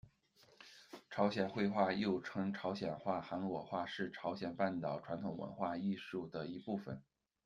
[1.11, 6.99] 朝鲜绘画，又称朝鲜画、韩国画，是朝鲜半岛传统文化、艺术的一部分。